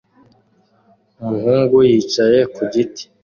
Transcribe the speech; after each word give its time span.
Umuhungu 1.23 1.75
yicaye 1.89 2.39
ku 2.53 2.61
giti 2.73 3.03